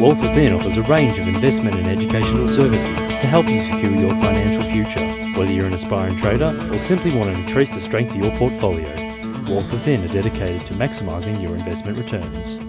Wealth 0.00 0.22
Within 0.22 0.52
offers 0.52 0.76
a 0.76 0.82
range 0.82 1.18
of 1.18 1.26
investment 1.26 1.74
and 1.74 1.88
educational 1.88 2.46
services 2.46 2.96
to 3.16 3.26
help 3.26 3.48
you 3.48 3.60
secure 3.60 3.96
your 3.96 4.10
financial 4.10 4.62
future. 4.62 5.00
Whether 5.36 5.52
you're 5.52 5.66
an 5.66 5.74
aspiring 5.74 6.16
trader 6.18 6.56
or 6.72 6.78
simply 6.78 7.10
want 7.10 7.24
to 7.24 7.32
increase 7.32 7.74
the 7.74 7.80
strength 7.80 8.14
of 8.14 8.24
your 8.24 8.36
portfolio, 8.36 8.88
Wealth 9.48 9.72
Within 9.72 10.04
are 10.04 10.12
dedicated 10.12 10.60
to 10.62 10.74
maximising 10.74 11.42
your 11.42 11.56
investment 11.56 11.98
returns. 11.98 12.60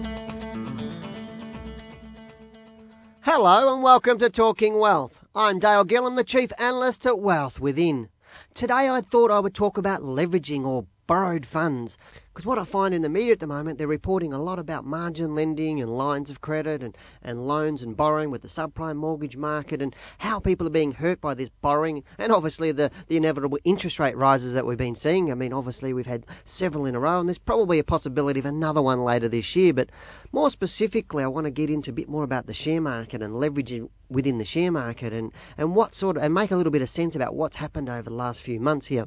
Hello 3.20 3.72
and 3.72 3.84
welcome 3.84 4.18
to 4.18 4.28
Talking 4.28 4.80
Wealth. 4.80 5.24
I'm 5.36 5.60
Dale 5.60 5.84
Gillham, 5.84 6.16
the 6.16 6.24
Chief 6.24 6.50
Analyst 6.58 7.06
at 7.06 7.20
Wealth 7.20 7.60
Within. 7.60 8.08
Today 8.54 8.88
I 8.88 9.00
thought 9.00 9.30
I 9.30 9.38
would 9.38 9.54
talk 9.54 9.78
about 9.78 10.02
leveraging 10.02 10.64
or 10.64 10.86
borrowed 11.06 11.46
funds. 11.46 11.96
Because 12.32 12.46
what 12.46 12.58
I 12.58 12.64
find 12.64 12.94
in 12.94 13.02
the 13.02 13.10
media 13.10 13.32
at 13.32 13.40
the 13.40 13.46
moment, 13.46 13.78
they're 13.78 13.86
reporting 13.86 14.32
a 14.32 14.40
lot 14.40 14.58
about 14.58 14.86
margin 14.86 15.34
lending 15.34 15.82
and 15.82 15.98
lines 15.98 16.30
of 16.30 16.40
credit 16.40 16.82
and, 16.82 16.96
and 17.20 17.46
loans 17.46 17.82
and 17.82 17.94
borrowing 17.94 18.30
with 18.30 18.40
the 18.40 18.48
subprime 18.48 18.96
mortgage 18.96 19.36
market 19.36 19.82
and 19.82 19.94
how 20.16 20.40
people 20.40 20.66
are 20.66 20.70
being 20.70 20.92
hurt 20.92 21.20
by 21.20 21.34
this 21.34 21.50
borrowing 21.60 22.02
and 22.16 22.32
obviously 22.32 22.72
the, 22.72 22.90
the 23.08 23.18
inevitable 23.18 23.58
interest 23.64 23.98
rate 23.98 24.16
rises 24.16 24.54
that 24.54 24.64
we've 24.64 24.78
been 24.78 24.96
seeing. 24.96 25.30
I 25.30 25.34
mean, 25.34 25.52
obviously 25.52 25.92
we've 25.92 26.06
had 26.06 26.24
several 26.42 26.86
in 26.86 26.94
a 26.94 27.00
row 27.00 27.20
and 27.20 27.28
there's 27.28 27.38
probably 27.38 27.78
a 27.78 27.84
possibility 27.84 28.40
of 28.40 28.46
another 28.46 28.80
one 28.80 29.04
later 29.04 29.28
this 29.28 29.54
year. 29.54 29.74
But 29.74 29.90
more 30.32 30.48
specifically, 30.48 31.22
I 31.22 31.26
want 31.26 31.44
to 31.44 31.50
get 31.50 31.68
into 31.68 31.90
a 31.90 31.94
bit 31.94 32.08
more 32.08 32.24
about 32.24 32.46
the 32.46 32.54
share 32.54 32.80
market 32.80 33.20
and 33.20 33.34
leveraging 33.34 33.90
within 34.08 34.38
the 34.38 34.46
share 34.46 34.72
market 34.72 35.12
and, 35.12 35.32
and 35.58 35.76
what 35.76 35.94
sort 35.94 36.16
of, 36.16 36.22
and 36.22 36.32
make 36.32 36.50
a 36.50 36.56
little 36.56 36.72
bit 36.72 36.80
of 36.80 36.88
sense 36.88 37.14
about 37.14 37.34
what's 37.34 37.56
happened 37.56 37.90
over 37.90 38.04
the 38.04 38.10
last 38.10 38.40
few 38.40 38.58
months 38.58 38.86
here. 38.86 39.06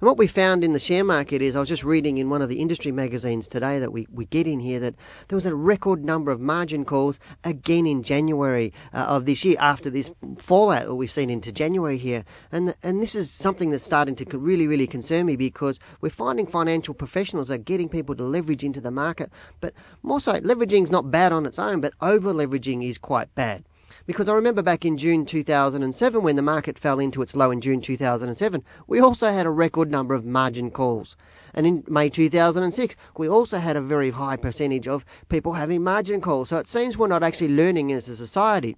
And 0.00 0.06
what 0.06 0.16
we 0.16 0.28
found 0.28 0.62
in 0.62 0.74
the 0.74 0.78
share 0.78 1.02
market 1.02 1.42
is 1.42 1.56
I 1.56 1.60
was 1.60 1.68
just 1.68 1.82
reading 1.82 2.18
in 2.18 2.30
one 2.30 2.40
of 2.40 2.48
the 2.48 2.60
industry 2.60 2.92
magazines 2.92 3.48
today 3.48 3.80
that 3.80 3.92
we, 3.92 4.06
we 4.12 4.26
get 4.26 4.46
in 4.46 4.60
here 4.60 4.78
that 4.78 4.94
there 5.26 5.36
was 5.36 5.46
a 5.46 5.54
record 5.54 6.04
number 6.04 6.30
of 6.30 6.40
margin 6.40 6.84
calls 6.84 7.18
again 7.42 7.84
in 7.84 8.04
January 8.04 8.72
uh, 8.92 8.98
of 8.98 9.26
this 9.26 9.44
year 9.44 9.56
after 9.58 9.90
this 9.90 10.12
fallout 10.38 10.86
that 10.86 10.94
we've 10.94 11.10
seen 11.10 11.30
into 11.30 11.50
January 11.50 11.98
here. 11.98 12.24
And, 12.52 12.76
and 12.82 13.02
this 13.02 13.16
is 13.16 13.28
something 13.30 13.70
that's 13.70 13.84
starting 13.84 14.14
to 14.16 14.38
really, 14.38 14.68
really 14.68 14.86
concern 14.86 15.26
me 15.26 15.34
because 15.34 15.80
we're 16.00 16.10
finding 16.10 16.46
financial 16.46 16.94
professionals 16.94 17.50
are 17.50 17.58
getting 17.58 17.88
people 17.88 18.14
to 18.14 18.22
leverage 18.22 18.62
into 18.62 18.80
the 18.80 18.92
market. 18.92 19.32
But 19.60 19.74
more 20.04 20.20
so, 20.20 20.34
leveraging 20.40 20.84
is 20.84 20.90
not 20.90 21.10
bad 21.10 21.32
on 21.32 21.44
its 21.44 21.58
own, 21.58 21.80
but 21.80 21.94
over 22.00 22.32
leveraging 22.32 22.88
is 22.88 22.98
quite 22.98 23.34
bad. 23.34 23.64
Because 24.06 24.28
I 24.28 24.34
remember 24.34 24.62
back 24.62 24.84
in 24.84 24.96
June 24.96 25.26
2007, 25.26 26.22
when 26.22 26.36
the 26.36 26.42
market 26.42 26.78
fell 26.78 26.98
into 26.98 27.22
its 27.22 27.36
low 27.36 27.50
in 27.50 27.60
June 27.60 27.80
2007, 27.80 28.64
we 28.86 29.00
also 29.00 29.32
had 29.32 29.46
a 29.46 29.50
record 29.50 29.90
number 29.90 30.14
of 30.14 30.24
margin 30.24 30.70
calls. 30.70 31.16
And 31.54 31.66
in 31.66 31.84
May 31.88 32.08
2006, 32.08 32.94
we 33.16 33.28
also 33.28 33.58
had 33.58 33.76
a 33.76 33.80
very 33.80 34.10
high 34.10 34.36
percentage 34.36 34.86
of 34.86 35.04
people 35.28 35.54
having 35.54 35.82
margin 35.82 36.20
calls. 36.20 36.50
So 36.50 36.58
it 36.58 36.68
seems 36.68 36.96
we're 36.96 37.08
not 37.08 37.22
actually 37.22 37.54
learning 37.54 37.92
as 37.92 38.08
a 38.08 38.16
society. 38.16 38.76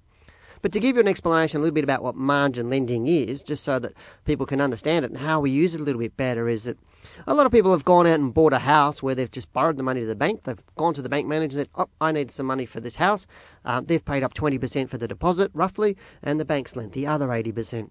But 0.63 0.73
to 0.73 0.81
give 0.81 0.97
you 0.97 1.01
an 1.01 1.09
explanation 1.09 1.59
a 1.59 1.63
little 1.63 1.75
bit 1.75 1.85
about 1.85 2.03
what 2.03 2.17
margin 2.17 2.69
lending 2.69 3.07
is, 3.07 3.43
just 3.43 3.65
so 3.65 3.79
that 3.79 3.95
people 4.25 4.47
can 4.47 4.61
understand 4.61 5.05
it 5.05 5.11
and 5.11 5.21
how 5.21 5.41
we 5.41 5.51
use 5.51 5.75
it 5.75 5.81
a 5.81 5.85
little 5.85 6.01
bit 6.01 6.17
better, 6.17 6.49
is 6.49 6.65
that 6.65 6.77
a 7.27 7.35
lot 7.35 7.47
of 7.47 7.53
people 7.53 7.73
have 7.73 7.85
gone 7.85 8.07
out 8.07 8.21
and 8.21 8.33
bought 8.35 8.53
a 8.53 8.59
house 8.61 9.03
where 9.03 9.15
they've 9.15 9.31
just 9.31 9.53
borrowed 9.53 9.77
the 9.77 9.83
money 9.83 10.01
to 10.01 10.07
the 10.07 10.15
bank. 10.15 10.45
They've 10.45 10.63
gone 10.77 10.95
to 10.95 11.03
the 11.03 11.09
bank 11.09 11.27
manager 11.27 11.59
and 11.59 11.67
said, 11.67 11.69
Oh, 11.75 11.89
I 12.01 12.13
need 12.13 12.31
some 12.31 12.47
money 12.47 12.67
for 12.67 12.81
this 12.81 12.97
house. 12.97 13.27
Uh, 13.65 13.81
they've 13.85 14.05
paid 14.05 14.23
up 14.23 14.35
20% 14.35 14.89
for 14.89 14.99
the 14.99 15.09
deposit, 15.09 15.51
roughly, 15.55 15.97
and 16.23 16.41
the 16.41 16.45
bank's 16.45 16.77
lent 16.77 16.93
the 16.93 17.07
other 17.07 17.29
80%. 17.29 17.91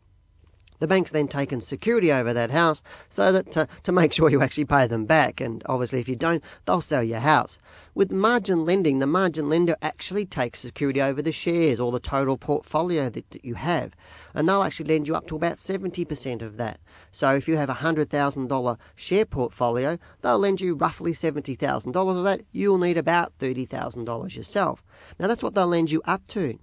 The 0.80 0.88
bank's 0.88 1.12
then 1.12 1.28
taken 1.28 1.62
security 1.62 2.12
over 2.12 2.34
that 2.34 2.52
house 2.52 2.82
so 3.10 3.32
that 3.32 3.52
to, 3.52 3.68
to 3.84 3.92
make 3.92 4.14
sure 4.20 4.30
you 4.30 4.42
actually 4.42 4.66
pay 4.66 4.88
them 4.88 5.06
back. 5.06 5.42
And 5.42 5.62
obviously, 5.66 6.00
if 6.00 6.10
you 6.10 6.16
don't, 6.16 6.44
they'll 6.66 6.82
sell 6.82 7.04
your 7.04 7.20
house. 7.20 7.58
With 7.94 8.12
margin 8.12 8.66
lending, 8.66 9.00
the 9.00 9.08
margin 9.08 9.50
lender 9.50 9.76
actually 9.82 10.26
takes 10.26 10.60
security 10.60 11.02
over 11.02 11.22
the 11.22 11.32
shares 11.32 11.80
or 11.80 11.92
the 11.92 12.00
total 12.00 12.38
portfolio 12.38 13.10
that, 13.10 13.30
that 13.32 13.44
you 13.44 13.56
have. 13.56 13.94
And 14.34 14.48
they'll 14.48 14.64
actually 14.64 14.90
lend 14.90 15.08
you 15.08 15.16
up 15.16 15.28
to 15.28 15.36
about 15.36 15.58
70% 15.58 16.42
of 16.42 16.58
that. 16.58 16.80
So 17.12 17.36
if 17.36 17.48
you 17.48 17.58
have 17.58 17.70
a 17.70 17.76
$100,000 17.76 18.78
share 18.96 19.26
portfolio, 19.26 19.98
they'll 20.22 20.40
lend 20.40 20.62
you 20.62 20.76
roughly 20.76 21.12
$70,000 21.12 22.18
of 22.18 22.24
that. 22.24 22.42
You'll 22.52 22.78
need 22.78 22.98
about 22.98 23.38
$30,000 23.40 24.36
yourself. 24.36 24.84
Now, 25.20 25.28
that's 25.28 25.44
what 25.44 25.56
they'll 25.56 25.68
lend 25.68 25.92
you 25.92 26.02
up 26.06 26.26
to. 26.28 26.58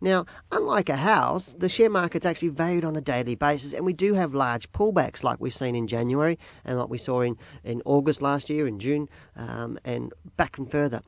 Now, 0.00 0.26
unlike 0.50 0.88
a 0.88 0.96
house, 0.96 1.54
the 1.58 1.68
share 1.68 1.90
market's 1.90 2.26
actually 2.26 2.48
valued 2.48 2.84
on 2.84 2.96
a 2.96 3.00
daily 3.00 3.34
basis, 3.34 3.72
and 3.72 3.84
we 3.84 3.92
do 3.92 4.14
have 4.14 4.34
large 4.34 4.70
pullbacks 4.72 5.22
like 5.22 5.40
we've 5.40 5.54
seen 5.54 5.74
in 5.74 5.86
January 5.86 6.38
and 6.64 6.78
like 6.78 6.88
we 6.88 6.98
saw 6.98 7.20
in, 7.20 7.36
in 7.64 7.82
August 7.84 8.22
last 8.22 8.50
year, 8.50 8.66
in 8.66 8.78
June, 8.78 9.08
um, 9.36 9.78
and 9.84 10.12
back 10.36 10.58
and 10.58 10.70
further. 10.70 11.02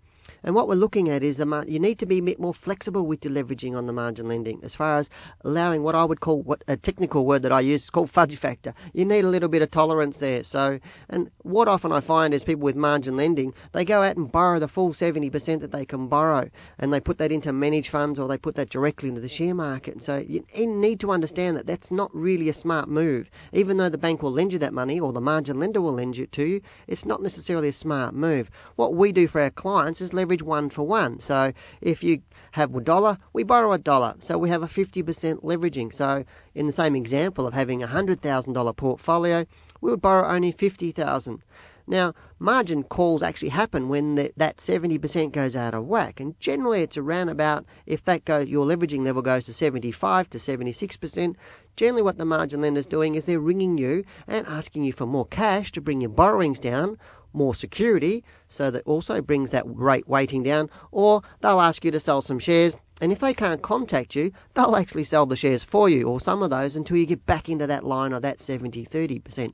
And 0.45 0.55
what 0.55 0.69
we're 0.69 0.75
looking 0.75 1.09
at 1.09 1.23
is 1.23 1.37
the 1.37 1.47
mar- 1.47 1.65
you 1.67 1.79
need 1.79 1.99
to 2.01 2.07
be 2.07 2.19
a 2.19 2.23
bit 2.23 2.41
more 2.41 2.55
flexible 2.55 3.07
with 3.07 3.25
your 3.25 3.33
leveraging 3.35 3.77
on 3.77 3.87
the 3.87 3.93
margin 3.93 4.27
lending, 4.27 4.61
as 4.63 4.75
far 4.75 4.97
as 4.97 5.09
allowing 5.45 5.83
what 5.83 5.95
I 5.95 6.05
would 6.05 6.21
call 6.21 6.43
what 6.43 6.65
a 6.67 6.77
technical 6.77 7.27
word 7.27 7.43
that 7.43 7.53
I 7.53 7.61
use 7.61 7.85
is 7.85 7.91
called 7.91 8.11
fudge 8.11 8.37
factor. 8.37 8.75
You 8.93 9.05
need 9.05 9.25
a 9.25 9.29
little 9.29 9.49
bit 9.49 9.63
of 9.63 9.71
tolerance 9.71 10.19
there. 10.19 10.45
So, 10.45 10.81
and 11.09 11.31
what 11.39 11.69
often 11.69 11.93
I 11.93 12.01
find 12.01 12.33
is 12.33 12.45
people 12.45 12.65
with 12.65 12.77
margin 12.77 13.17
lending 13.17 13.55
they 13.73 13.85
go 13.85 14.03
out 14.03 14.17
and 14.17 14.33
borrow 14.33 14.59
the 14.59 14.69
full 14.69 14.93
seventy 14.93 15.31
percent 15.31 15.61
that 15.61 15.73
they 15.73 15.85
can 15.85 16.09
borrow, 16.09 16.51
and 16.79 16.93
they 16.93 17.01
put 17.01 17.19
that 17.19 17.31
into 17.31 17.53
managed 17.53 17.91
funds 17.91 18.19
or 18.19 18.29
they 18.29 18.39
put 18.39 18.55
that 18.55 18.71
directly 18.71 19.11
into 19.11 19.21
the 19.21 19.29
share 19.29 19.55
market. 19.55 19.95
And 19.95 20.03
so 20.03 20.17
you 20.17 20.45
need 20.67 21.01
to 21.01 21.13
understand 21.13 21.57
that 21.57 21.67
that's 21.67 21.91
not 21.91 22.11
really 22.15 22.49
a 22.49 22.55
smart 22.55 22.89
move. 22.89 23.31
Even 23.53 23.77
though 23.77 23.89
the 23.89 23.99
bank 23.99 24.23
will 24.23 24.33
lend 24.33 24.53
you 24.53 24.59
that 24.61 24.73
money 24.73 24.99
or 24.99 25.13
the 25.13 25.21
margin 25.21 25.61
lender 25.61 25.81
will 25.81 25.93
lend 25.93 26.17
it 26.17 26.33
to 26.33 26.47
you, 26.47 26.61
it's 26.87 27.05
not 27.05 27.23
necessarily 27.23 27.69
a 27.69 27.73
smart 27.73 28.15
move. 28.15 28.51
What 28.77 28.95
we 28.95 29.13
do 29.13 29.29
for 29.29 29.41
our 29.41 29.51
clients 29.51 30.01
is 30.01 30.13
leverage 30.13 30.32
leverage 30.33 30.43
one 30.43 30.71
for 30.71 30.87
one. 30.87 31.21
So 31.21 31.53
if 31.83 32.03
you 32.03 32.23
have 32.53 32.75
a 32.75 32.81
dollar, 32.81 33.19
we 33.35 33.45
borrow 33.45 33.73
a 33.73 33.79
dollar. 33.79 34.15
So 34.19 34.39
we 34.39 34.49
have 34.49 34.63
a 34.63 34.67
50% 34.67 35.43
leveraging. 35.43 35.93
So 35.93 36.25
in 36.55 36.67
the 36.67 36.73
same 36.73 36.97
example 36.97 37.47
of 37.47 37.53
having 37.53 37.83
a 37.83 37.89
$100,000 37.89 38.77
portfolio, 38.77 39.45
we 39.83 39.91
would 39.91 40.01
borrow 40.01 40.27
only 40.27 40.51
50,000. 40.51 41.43
Now, 41.87 42.15
margin 42.39 42.85
calls 42.85 43.23
actually 43.23 43.51
happen 43.51 43.91
when 43.91 44.15
that 44.15 44.57
70% 44.57 45.33
goes 45.33 45.57
out 45.57 45.75
of 45.75 45.85
whack, 45.85 46.21
and 46.21 46.39
generally 46.39 46.83
it's 46.83 46.97
around 46.97 47.29
about 47.29 47.67
if 47.87 48.05
that 48.05 48.25
goes, 48.25 48.47
your 48.47 48.65
leveraging 48.65 49.05
level 49.05 49.21
goes 49.21 49.47
to 49.47 49.53
75 49.53 50.31
to 50.31 50.39
76%. 50.39 51.35
Generally, 51.75 52.03
what 52.03 52.19
the 52.19 52.25
margin 52.25 52.61
lender 52.61 52.79
is 52.79 52.87
doing 52.87 53.17
is 53.17 53.27
they're 53.27 53.41
ringing 53.41 53.79
you 53.79 54.05
and 54.29 54.47
asking 54.47 54.85
you 54.85 54.93
for 54.93 55.07
more 55.07 55.27
cash 55.27 55.73
to 55.73 55.81
bring 55.81 56.01
your 56.01 56.11
borrowings 56.11 56.61
down, 56.61 56.99
more 57.33 57.55
security, 57.55 58.25
so 58.49 58.71
that 58.71 58.87
also 58.87 59.21
brings 59.21 59.51
that 59.51 59.65
rate 59.67 60.09
weighting 60.09 60.43
down, 60.43 60.71
or 60.91 61.23
they'll 61.41 61.61
ask 61.61 61.85
you 61.85 61.91
to 61.91 62.01
sell 62.01 62.23
some 62.23 62.39
shares. 62.39 62.79
And 63.01 63.11
if 63.11 63.19
they 63.19 63.35
can't 63.35 63.63
contact 63.63 64.15
you, 64.15 64.33
they'll 64.55 64.77
actually 64.77 65.05
sell 65.05 65.27
the 65.27 65.37
shares 65.37 65.65
for 65.65 65.89
you, 65.89 66.09
or 66.09 66.21
some 66.21 66.43
of 66.43 66.51
those, 66.51 66.77
until 66.77 66.97
you 66.97 67.07
get 67.07 67.27
back 67.27 67.49
into 67.49 67.67
that 67.67 67.85
line 67.85 68.13
of 68.13 68.23
that 68.23 68.41
70 68.41 68.85
30%. 68.87 69.53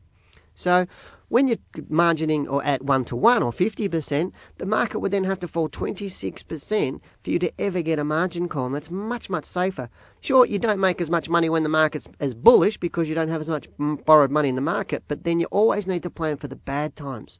So 0.55 0.87
when 1.28 1.47
you're 1.47 1.59
margining 1.91 2.50
or 2.50 2.65
at 2.65 2.83
one 2.83 3.05
to 3.05 3.17
one 3.17 3.43
or 3.43 3.53
50%, 3.53 4.33
the 4.56 4.67
market 4.67 4.99
would 4.99 5.12
then 5.12 5.25
have 5.25 5.38
to 5.41 5.49
fall 5.49 5.69
26% 5.69 7.00
for 7.22 7.31
you 7.31 7.38
to 7.38 7.53
ever 7.61 7.83
get 7.83 7.99
a 7.99 8.05
margin 8.05 8.49
call, 8.49 8.67
and 8.67 8.75
that's 8.75 8.91
much, 8.91 9.31
much 9.31 9.44
safer. 9.44 9.88
Sure, 10.21 10.44
you 10.44 10.59
don't 10.59 10.81
make 10.81 11.00
as 11.00 11.11
much 11.11 11.28
money 11.28 11.49
when 11.49 11.62
the 11.62 11.69
market's 11.69 12.09
as 12.19 12.34
bullish 12.34 12.78
because 12.78 13.09
you 13.09 13.15
don't 13.15 13.28
have 13.28 13.41
as 13.41 13.49
much 13.49 13.69
borrowed 13.78 14.31
money 14.31 14.49
in 14.49 14.55
the 14.55 14.61
market, 14.61 15.05
but 15.06 15.25
then 15.25 15.38
you 15.38 15.47
always 15.47 15.87
need 15.87 16.03
to 16.03 16.11
plan 16.11 16.38
for 16.38 16.49
the 16.49 16.56
bad 16.56 16.97
times. 16.97 17.38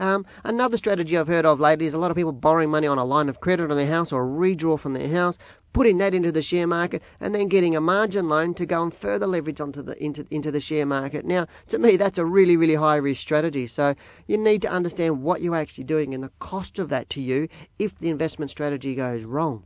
Um, 0.00 0.24
another 0.44 0.76
strategy 0.76 1.16
I've 1.16 1.28
heard 1.28 1.44
of 1.44 1.60
lately 1.60 1.86
is 1.86 1.94
a 1.94 1.98
lot 1.98 2.10
of 2.10 2.16
people 2.16 2.32
borrowing 2.32 2.70
money 2.70 2.86
on 2.86 2.98
a 2.98 3.04
line 3.04 3.28
of 3.28 3.40
credit 3.40 3.70
on 3.70 3.76
their 3.76 3.86
house 3.86 4.12
or 4.12 4.22
a 4.22 4.26
redraw 4.26 4.78
from 4.78 4.94
their 4.94 5.08
house, 5.08 5.38
putting 5.72 5.98
that 5.98 6.14
into 6.14 6.30
the 6.30 6.42
share 6.42 6.66
market, 6.66 7.02
and 7.20 7.34
then 7.34 7.48
getting 7.48 7.74
a 7.74 7.80
margin 7.80 8.28
loan 8.28 8.54
to 8.54 8.66
go 8.66 8.82
and 8.82 8.94
further 8.94 9.26
leverage 9.26 9.60
onto 9.60 9.82
the 9.82 10.02
into 10.02 10.26
into 10.30 10.50
the 10.50 10.60
share 10.60 10.86
market. 10.86 11.24
Now, 11.24 11.46
to 11.68 11.78
me, 11.78 11.96
that's 11.96 12.18
a 12.18 12.24
really 12.24 12.56
really 12.56 12.76
high 12.76 12.96
risk 12.96 13.20
strategy. 13.20 13.66
So 13.66 13.94
you 14.26 14.38
need 14.38 14.62
to 14.62 14.68
understand 14.68 15.22
what 15.22 15.42
you're 15.42 15.56
actually 15.56 15.84
doing 15.84 16.14
and 16.14 16.22
the 16.22 16.32
cost 16.38 16.78
of 16.78 16.88
that 16.90 17.10
to 17.10 17.20
you 17.20 17.48
if 17.78 17.98
the 17.98 18.08
investment 18.08 18.50
strategy 18.50 18.94
goes 18.94 19.24
wrong 19.24 19.64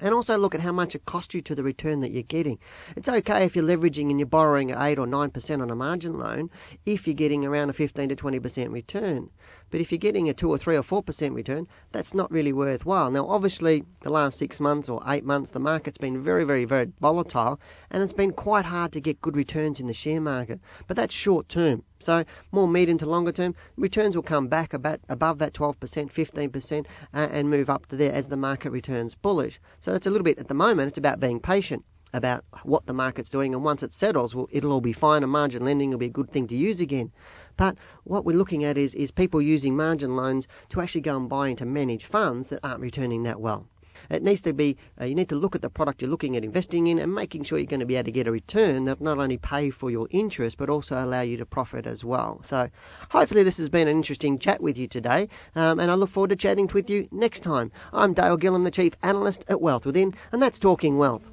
and 0.00 0.14
also 0.14 0.36
look 0.36 0.54
at 0.54 0.60
how 0.60 0.72
much 0.72 0.94
it 0.94 1.04
costs 1.04 1.34
you 1.34 1.42
to 1.42 1.54
the 1.54 1.62
return 1.62 2.00
that 2.00 2.10
you're 2.10 2.22
getting. 2.22 2.58
It's 2.96 3.08
okay 3.08 3.44
if 3.44 3.54
you're 3.54 3.64
leveraging 3.64 4.10
and 4.10 4.18
you're 4.18 4.26
borrowing 4.26 4.70
at 4.70 4.82
8 4.82 4.98
or 4.98 5.06
9% 5.06 5.62
on 5.62 5.70
a 5.70 5.76
margin 5.76 6.18
loan 6.18 6.50
if 6.86 7.06
you're 7.06 7.14
getting 7.14 7.44
around 7.44 7.70
a 7.70 7.72
15 7.72 8.08
to 8.08 8.16
20% 8.16 8.72
return. 8.72 9.30
But 9.70 9.80
if 9.80 9.92
you're 9.92 9.98
getting 9.98 10.28
a 10.28 10.34
2 10.34 10.50
or 10.50 10.58
3 10.58 10.76
or 10.76 10.82
4% 10.82 11.34
return, 11.34 11.68
that's 11.92 12.14
not 12.14 12.30
really 12.30 12.52
worthwhile. 12.52 13.10
Now, 13.10 13.26
obviously, 13.28 13.84
the 14.02 14.10
last 14.10 14.38
six 14.38 14.60
months 14.60 14.88
or 14.88 15.02
eight 15.06 15.24
months, 15.24 15.50
the 15.50 15.60
market's 15.60 15.98
been 15.98 16.20
very, 16.20 16.44
very, 16.44 16.64
very 16.64 16.92
volatile, 17.00 17.60
and 17.90 18.02
it's 18.02 18.12
been 18.12 18.32
quite 18.32 18.64
hard 18.64 18.92
to 18.92 19.00
get 19.00 19.20
good 19.20 19.36
returns 19.36 19.78
in 19.78 19.86
the 19.86 19.94
share 19.94 20.20
market. 20.20 20.60
But 20.86 20.96
that's 20.96 21.14
short 21.14 21.48
term. 21.48 21.84
So, 22.00 22.24
more 22.50 22.66
medium 22.66 22.98
to 22.98 23.06
longer 23.06 23.30
term, 23.30 23.54
returns 23.76 24.16
will 24.16 24.22
come 24.22 24.48
back 24.48 24.72
about 24.72 25.00
above 25.08 25.38
that 25.38 25.52
12%, 25.52 26.10
15%, 26.10 26.86
uh, 27.12 27.28
and 27.30 27.50
move 27.50 27.68
up 27.68 27.86
to 27.86 27.96
there 27.96 28.12
as 28.12 28.28
the 28.28 28.36
market 28.36 28.70
returns 28.70 29.14
bullish. 29.14 29.60
So, 29.80 29.92
that's 29.92 30.06
a 30.06 30.10
little 30.10 30.24
bit 30.24 30.38
at 30.38 30.48
the 30.48 30.54
moment, 30.54 30.88
it's 30.88 30.98
about 30.98 31.20
being 31.20 31.40
patient 31.40 31.84
about 32.12 32.44
what 32.64 32.86
the 32.86 32.92
market's 32.92 33.30
doing, 33.30 33.54
and 33.54 33.62
once 33.62 33.82
it 33.82 33.94
settles, 33.94 34.34
well, 34.34 34.48
it'll 34.50 34.72
all 34.72 34.80
be 34.80 34.92
fine, 34.92 35.22
and 35.22 35.30
margin 35.30 35.64
lending 35.64 35.90
will 35.90 35.98
be 35.98 36.06
a 36.06 36.10
good 36.10 36.30
thing 36.30 36.48
to 36.48 36.56
use 36.56 36.80
again. 36.80 37.12
But 37.56 37.76
what 38.04 38.24
we're 38.24 38.36
looking 38.36 38.64
at 38.64 38.78
is, 38.78 38.94
is 38.94 39.10
people 39.10 39.42
using 39.42 39.76
margin 39.76 40.16
loans 40.16 40.48
to 40.70 40.80
actually 40.80 41.02
go 41.02 41.16
and 41.16 41.28
buy 41.28 41.48
into 41.48 41.66
managed 41.66 42.06
funds 42.06 42.48
that 42.48 42.60
aren't 42.64 42.80
returning 42.80 43.22
that 43.24 43.40
well. 43.40 43.68
It 44.08 44.22
needs 44.22 44.42
to 44.42 44.52
be, 44.52 44.76
uh, 45.00 45.04
you 45.04 45.14
need 45.14 45.28
to 45.28 45.34
look 45.34 45.54
at 45.54 45.62
the 45.62 45.70
product 45.70 46.00
you're 46.02 46.10
looking 46.10 46.36
at 46.36 46.44
investing 46.44 46.86
in 46.86 46.98
and 46.98 47.14
making 47.14 47.44
sure 47.44 47.58
you're 47.58 47.66
going 47.66 47.80
to 47.80 47.86
be 47.86 47.96
able 47.96 48.06
to 48.06 48.12
get 48.12 48.26
a 48.26 48.30
return 48.30 48.84
that 48.86 49.00
not 49.00 49.18
only 49.18 49.36
pay 49.36 49.70
for 49.70 49.90
your 49.90 50.08
interest 50.10 50.58
but 50.58 50.70
also 50.70 50.96
allow 50.96 51.20
you 51.20 51.36
to 51.36 51.46
profit 51.46 51.86
as 51.86 52.04
well. 52.04 52.40
So 52.42 52.70
hopefully 53.10 53.42
this 53.42 53.58
has 53.58 53.68
been 53.68 53.88
an 53.88 53.96
interesting 53.96 54.38
chat 54.38 54.62
with 54.62 54.78
you 54.78 54.86
today 54.86 55.28
um, 55.54 55.78
and 55.78 55.90
I 55.90 55.94
look 55.94 56.10
forward 56.10 56.30
to 56.30 56.36
chatting 56.36 56.68
with 56.72 56.88
you 56.88 57.08
next 57.10 57.40
time. 57.40 57.72
I'm 57.92 58.14
Dale 58.14 58.38
Gillham, 58.38 58.64
the 58.64 58.70
Chief 58.70 58.94
Analyst 59.02 59.44
at 59.48 59.60
Wealth 59.60 59.86
Within 59.86 60.14
and 60.32 60.42
that's 60.42 60.58
Talking 60.58 60.98
Wealth. 60.98 61.30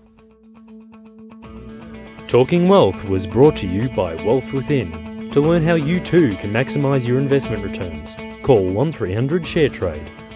Talking 2.27 2.67
Wealth 2.67 3.05
was 3.05 3.25
brought 3.25 3.55
to 3.57 3.67
you 3.67 3.89
by 3.89 4.15
Wealth 4.15 4.51
Within. 4.51 5.31
To 5.31 5.41
learn 5.41 5.63
how 5.63 5.75
you 5.75 5.99
too 5.99 6.35
can 6.37 6.51
maximise 6.51 7.05
your 7.05 7.19
investment 7.19 7.63
returns, 7.63 8.15
call 8.43 8.65
1300 8.65 9.43
ShareTrade 9.43 10.26